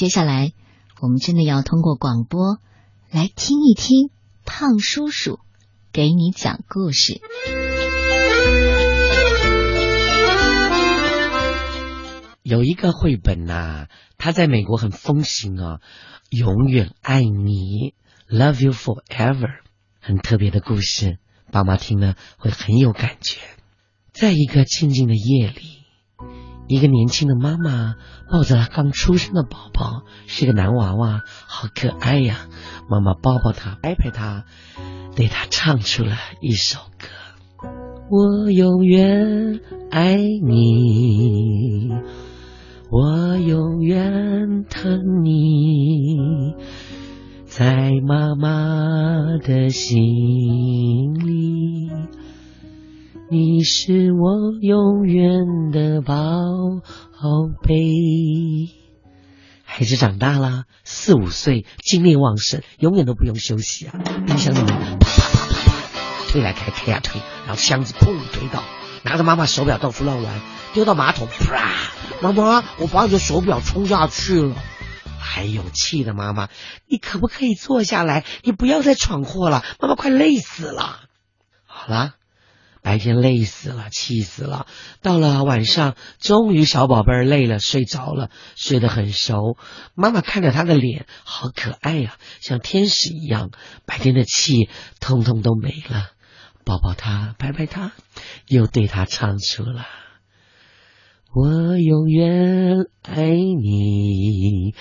[0.00, 0.54] 接下来
[1.02, 2.56] 我们真的要通过广播
[3.10, 4.08] 来听一听
[4.46, 5.40] 胖叔叔
[5.92, 7.20] 给你讲故事。
[12.42, 15.80] 有一个绘本呐、它在美国很风行啊，
[16.30, 17.92] 永远爱你
[18.26, 19.50] ，Love you forever，
[20.00, 21.18] 很特别的故事，
[21.52, 23.38] 爸妈听了会很有感觉。
[24.14, 25.79] 在一个静静的夜里，
[26.70, 27.96] 一个年轻的妈妈
[28.30, 32.46] 抱着刚出生的宝宝，是个男娃娃，好可爱呀！
[32.88, 34.44] 妈妈抱抱他，拍拍他，
[35.16, 37.08] 对他唱出了一首歌。
[38.08, 39.58] 我永远
[39.90, 41.90] 爱你，
[42.88, 46.54] 我永远疼你，
[47.46, 49.98] 在妈妈的心，
[53.32, 56.18] 你是我永远的宝
[57.62, 57.76] 贝。
[59.62, 63.94] 孩子长大了，四五岁，精力旺盛，永远都不用休息啊！
[64.26, 68.64] 冰箱的门啪啪啪啪啪推来开，开呀推，然后箱子砰推倒，
[69.04, 70.40] 拿着妈妈手表到处乱玩，
[70.74, 71.70] 丢到马桶，啪！
[72.20, 74.56] 妈妈，我把你的手表冲下去了。
[75.20, 76.48] 还有气的妈妈，
[76.88, 78.24] 你可不可以坐下来？
[78.42, 80.98] 你不要再闯祸了，妈妈快累死了。
[81.64, 82.14] 好了。
[82.82, 84.66] 白天累死了，气死了。
[85.02, 89.56] 到了晚上，终于小宝贝儿累了，睡着了，睡得很熟。
[89.94, 93.50] 妈妈看着他的脸，好可爱呀、像天使一样。
[93.84, 96.10] 白天的气通通都没了，
[96.64, 97.92] 抱抱他，拍拍他，
[98.46, 99.84] 又对他唱出了。
[101.32, 104.74] 我永远爱你，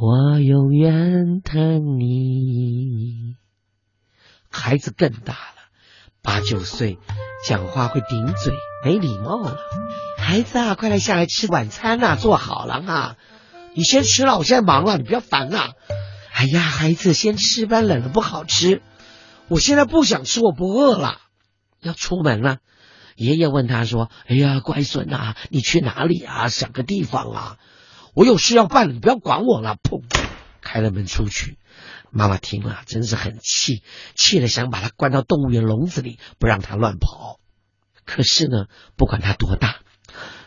[0.00, 3.36] 我永远疼你。
[4.50, 5.62] 孩子更大了。
[6.20, 6.98] 八九岁，
[7.46, 8.54] 讲话会顶嘴，
[8.84, 9.56] 没礼貌了。
[10.16, 13.16] 孩子啊，快来下来吃晚餐呐、做好了啊！
[13.74, 15.70] 你先吃了，我现在忙了，你不要烦啊！
[16.32, 18.80] 哎呀，孩子，先吃吧，冷了不好吃。
[19.48, 21.18] 我现在不想吃，我不饿了。
[21.80, 22.58] 要出门了，
[23.16, 26.46] 爷爷问他说：“哎呀，乖孙呐、你去哪里啊？
[26.48, 27.56] 想个地方啊！
[28.14, 30.02] 我有事要办，你不要管我了。”砰，
[30.62, 31.58] 开了门出去。
[32.10, 33.82] 妈妈听了真是很气，
[34.14, 37.40] 气得想把他关到动物园笼子里，不让他乱跑。
[38.04, 39.76] 可是呢，不管他多大，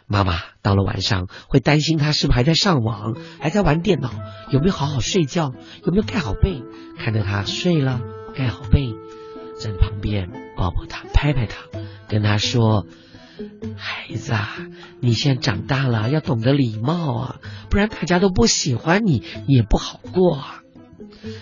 [0.07, 4.11] 妈妈到了晚上会担心他是不是还在上网，还在玩电脑，
[4.51, 5.53] 有没有好好睡觉，
[5.83, 6.61] 有没有盖好被。
[6.97, 8.01] 看着他睡了，
[8.35, 8.93] 盖好被，
[9.59, 11.55] 在旁边抱抱他，拍拍他，
[12.07, 12.85] 跟他说
[13.78, 14.56] ：“孩子啊，
[15.01, 17.35] 你现在长大了，要懂得礼貌啊，
[17.69, 20.62] 不然大家都不喜欢你，你也不好过啊。”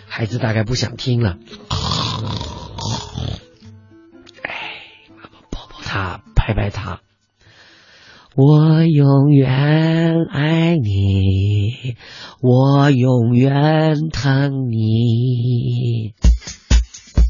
[0.07, 1.37] 孩子大概不想听了，
[4.41, 4.51] 哎，
[5.15, 7.01] 妈妈抱抱他，拍拍他。
[8.35, 11.95] 我永远爱你，
[12.41, 16.13] 我永远疼你。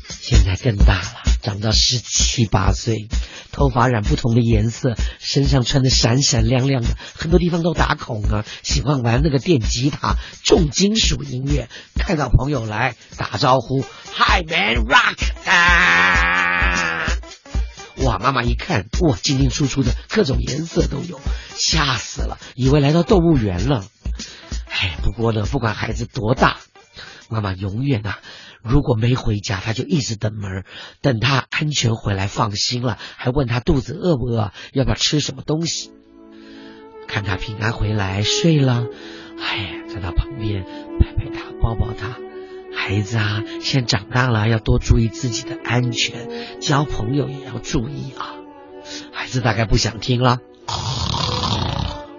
[0.08, 3.10] 现在更大了，长到十七八岁，
[3.54, 8.44] 头发染不同的颜色，身上穿的闪闪亮亮的，很多地方都打孔啊。
[8.64, 11.70] 喜欢玩那个电吉他，重金属音乐。
[11.96, 17.06] 看到朋友来打招呼，Hi man rock 啊！
[18.04, 21.22] 哇，妈妈一看，哇，进进出出的各种颜色都有，
[21.56, 23.86] 吓死了，以为来到动物园了。
[24.70, 26.58] 哎，不过呢，不管孩子多大，
[27.30, 28.20] 妈妈永远啊。
[28.62, 30.64] 如果没回家，他就一直等门，
[31.02, 35.92] 等他安全回来，放心了，还问他肚子饿不饿，要不要吃什么东西。
[37.08, 38.86] 看他平安回来，睡了，
[39.38, 40.64] 哎，在他旁边
[41.00, 42.18] 拍拍他，抱抱他。
[42.76, 48.36] 孩子啊，现在长大了，要多注意自己的安全，交朋友也要注意啊。
[49.12, 50.40] 孩子大概不想听了，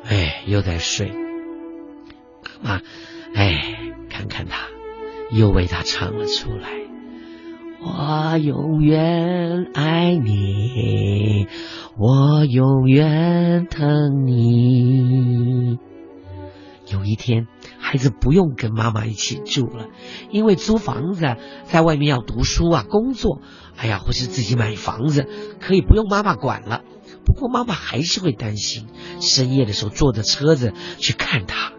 [0.05, 1.13] 哎，又在睡。
[2.63, 2.83] 妈妈，
[5.35, 6.69] 又为他唱了出来。
[7.81, 11.49] 我永远爱你，
[11.99, 15.79] 我永远疼你。
[16.87, 19.89] 有一天，孩子不用跟妈妈一起住了，
[20.31, 23.41] 因为租房子在外面要读书啊、工作，
[23.77, 25.27] 哎呀，或是自己买房子，
[25.61, 26.83] 可以不用妈妈管了。
[27.27, 28.87] 不过妈妈还是会担心，
[29.21, 31.73] 深夜的时候坐着车子去看他。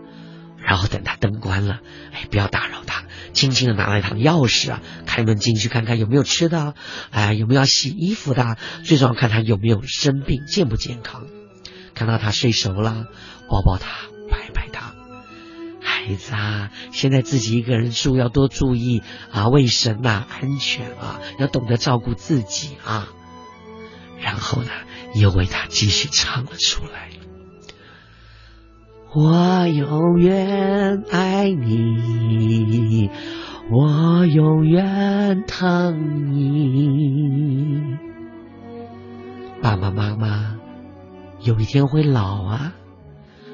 [0.57, 1.79] 然后等他灯关了，
[2.11, 3.04] 哎，不要打扰他，
[3.35, 6.73] 轻轻的拿了一趟钥匙啊，开门进去看看有没有吃的，
[7.11, 11.27] 哎，有没有要洗衣服的，最重要看他有没有生病，健不健康。
[11.93, 13.05] 看到他睡熟了，
[13.47, 14.95] 抱抱他，拍拍他。
[15.81, 23.09] 孩子啊，现在自己一个人住要多注意啊，卫生啊，安全啊，要懂得照顾自己啊。
[24.19, 24.71] 然后呢，
[25.13, 27.09] 又为他继续唱了出来。
[29.15, 33.09] 我永远爱你，
[33.71, 37.97] 我永远疼你。
[39.61, 40.57] 爸爸妈妈
[41.39, 42.73] 有一天会老啊，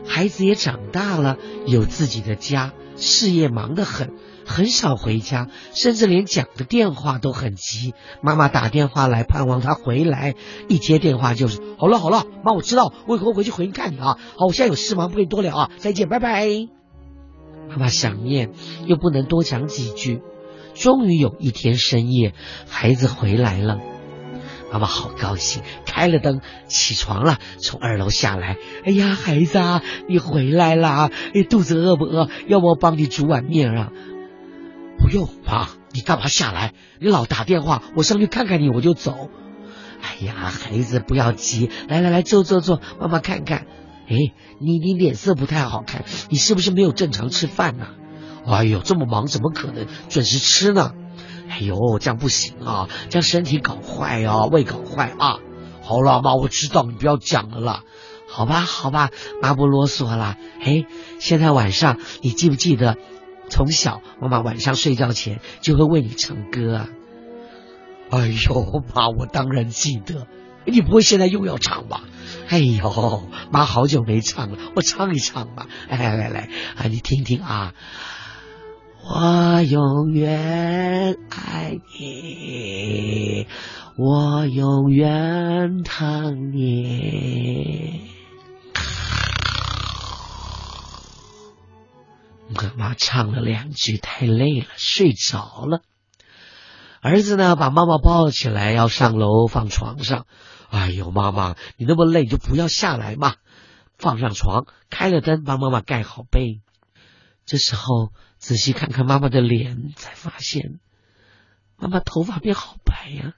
[0.04, 1.38] 孩子也长大了，
[1.68, 4.14] 有自己的家，事业忙得很。
[4.46, 7.94] 很少回家，甚至连讲个电话都很急。
[8.22, 10.36] 妈妈打电话来，盼望他回来，
[10.68, 14.18] 一接电话就是好了好了，妈我知道，我以后回去回去看你啊。
[14.38, 16.48] 好，我现在有事忙，不跟你多聊啊，再见，拜拜。
[17.70, 18.52] 妈妈想念，
[18.86, 20.22] 又不能多讲几句。
[20.74, 22.34] 终于有一天深夜，
[22.68, 23.80] 孩子回来了，
[24.72, 28.58] 妈妈好高兴，开了灯，起床了，从二楼下来。
[28.86, 32.30] 哎呀，孩子啊，你回来了，哎，肚子饿不饿？
[32.48, 33.92] 要不我帮你煮碗面啊？
[35.12, 36.74] 不用，妈，你干嘛下来？
[37.02, 39.30] 你老打电话，我上去看看你，我就走。
[40.02, 43.68] 哎呀，孩子不要急，来来来，坐坐坐，妈妈看看。
[44.08, 44.16] 哎，
[44.62, 47.88] 你你脸色不太好看，你是不是没有正常吃饭呢？
[48.48, 50.94] 哎呦，这么忙怎么可能准时吃呢？
[51.50, 55.40] 哎呦，这样不行啊，这样身体搞坏啊，胃搞坏啊。
[55.82, 57.84] 好了，妈，我知道，你不要讲了啦。
[58.30, 59.10] 好吧，好吧，
[59.42, 60.38] 妈不啰嗦了。
[60.62, 60.86] 哎，
[61.20, 62.96] 现在晚上你记不记得？
[63.52, 66.90] 从小，妈妈晚上睡觉前就会为你唱歌啊！
[68.10, 70.26] 哎呦，妈，我当然记得。
[70.66, 72.04] 你不会现在又要唱吧？
[72.48, 75.68] 哎呦，妈好久没唱了，我唱一唱吧。
[75.90, 77.74] 来来来来，啊，你听听啊！
[79.04, 83.48] 我永远爱你，
[83.98, 88.11] 我永远疼你。
[92.82, 95.84] 妈唱了两句，太累了，睡着了。
[97.00, 100.26] 儿子呢，把妈妈抱起来，要上楼放床上。
[100.72, 103.36] 哎呦，妈妈，你那么累，就不要下来嘛。
[104.00, 106.62] 放上床，开了灯，帮妈妈盖好被。
[107.46, 110.80] 这时候仔细看看妈妈的脸，才发现
[111.78, 113.36] 妈妈头发变好白呀，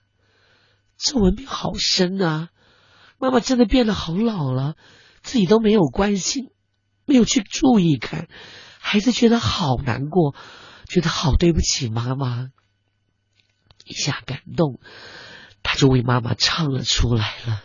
[0.98, 2.48] 皱纹变好深啊。
[3.20, 4.76] 妈妈真的变得好老了，
[5.22, 6.52] 自己都没有关心，
[7.06, 8.30] 没有去注意看。
[8.86, 10.36] 孩子觉得好难过，
[10.88, 12.50] 觉得好对不起妈妈，
[13.86, 14.80] 一下感动，
[15.64, 17.64] 他就为妈妈唱了出来了。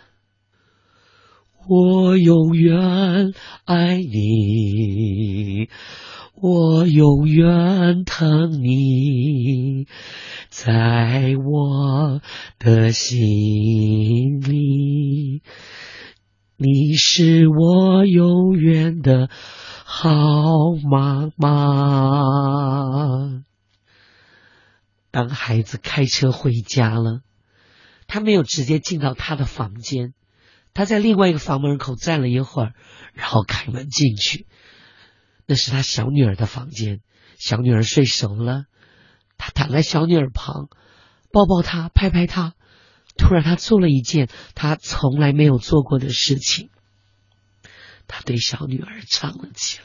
[1.68, 3.34] 我永远
[3.64, 5.68] 爱你，
[6.34, 9.86] 我永远疼你，
[10.48, 12.22] 在我
[12.58, 15.42] 的心里，
[16.56, 19.28] 你是我永远的。
[19.90, 20.10] 好
[20.84, 22.20] 妈妈。
[25.10, 27.22] 当孩子开车回家了，
[28.06, 30.12] 他没有直接进到他的房间，
[30.74, 32.74] 他在另外一个房门口站了一会儿，
[33.14, 34.46] 然后开门进去。
[35.46, 37.00] 那是他小女儿的房间，
[37.38, 38.66] 小女儿睡熟了，
[39.38, 40.68] 他躺在小女儿旁，
[41.32, 42.52] 抱抱她，拍拍她。
[43.16, 46.68] 突然，他做了一件他从来没有做过的事情。
[48.08, 49.84] 他对小女儿唱了起来：“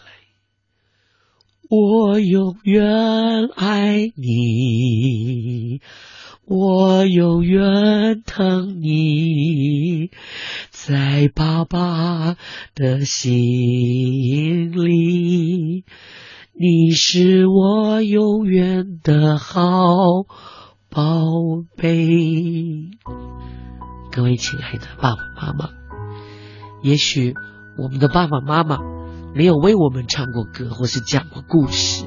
[1.69, 5.81] 我永远爱你，
[6.45, 10.09] 我永远疼你，
[10.69, 12.37] 在爸爸
[12.73, 15.83] 的心里，
[16.53, 19.65] 你是我永远的好
[20.89, 21.25] 宝
[21.75, 22.89] 贝。”
[24.11, 25.69] 各位亲爱的爸爸妈妈，
[26.81, 27.35] 也许。
[27.77, 28.79] 我们的爸爸妈妈
[29.35, 32.05] 没有为我们唱过歌，或是讲过故事，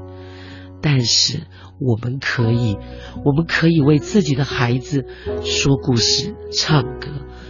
[0.81, 1.43] 但是
[1.81, 2.79] 我们可以，
[3.25, 5.05] 我们可以为自己的孩子
[5.43, 7.09] 说故事、唱歌，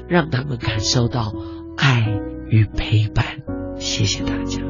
[0.08, 1.32] 让他们感受到
[1.76, 2.06] 爱
[2.49, 3.25] 与陪伴。
[3.78, 4.65] 谢谢大家。